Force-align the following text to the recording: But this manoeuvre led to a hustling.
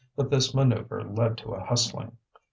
But 0.15 0.31
this 0.31 0.55
manoeuvre 0.55 1.03
led 1.13 1.37
to 1.37 1.51
a 1.53 1.63
hustling. 1.63 2.17